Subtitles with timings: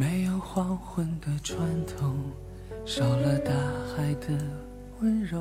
[0.00, 2.10] 没有黄昏的船头，
[2.86, 3.52] 少了大
[3.94, 4.28] 海的
[5.02, 5.38] 温柔。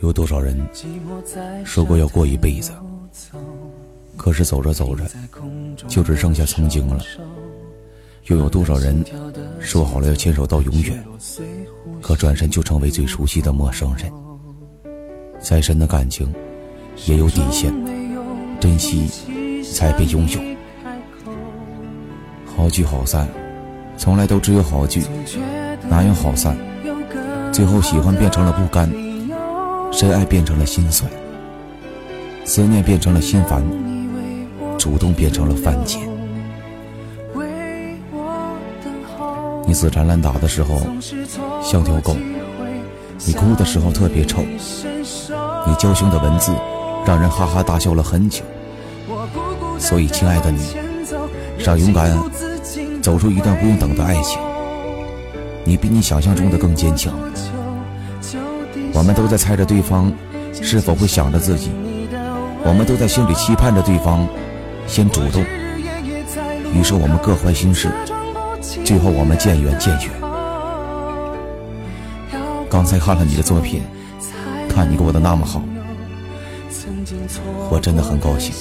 [0.00, 0.58] 有多少人
[1.64, 2.72] 说过要过一辈子，
[4.16, 5.04] 可是走着走着，
[5.86, 7.00] 就只剩下曾经了。
[8.24, 9.04] 又有多少人
[9.60, 11.04] 说好了要牵手到永远，
[12.02, 14.12] 可转身就成为最熟悉的陌生人？
[15.38, 16.34] 再深的感情
[17.06, 17.72] 也有底线，
[18.58, 19.06] 珍惜
[19.62, 20.40] 才被拥有。
[22.44, 23.28] 好聚好散，
[23.96, 25.04] 从来都只有好聚，
[25.88, 26.56] 哪有好散？
[27.52, 28.90] 最后喜欢变成了不甘，
[29.90, 31.10] 深爱变成了心酸，
[32.44, 33.62] 思念变成了心烦，
[34.78, 36.00] 主动变成了犯贱。
[39.66, 40.80] 你死缠烂打的时候
[41.62, 42.14] 像条狗，
[43.24, 44.42] 你哭的时候特别丑，
[45.66, 46.54] 你娇羞的文字
[47.04, 48.42] 让人哈哈大笑了很久。
[49.78, 50.60] 所以，亲爱的你，
[51.58, 52.10] 让勇敢
[53.06, 54.40] 走出一段不用等的爱情。
[55.62, 57.14] 你比你想象中的更坚强。
[58.92, 60.12] 我们都在猜着对方
[60.60, 61.70] 是否会想着自己，
[62.64, 64.26] 我们都在心里期盼着对方
[64.88, 65.40] 先主动。
[66.74, 67.88] 于是，我们各怀心事。
[68.84, 70.10] 最后我们渐远渐远。
[72.68, 73.84] 刚才看了你的作品，
[74.68, 75.62] 看你过得那么好，
[77.70, 78.52] 我真的很高兴。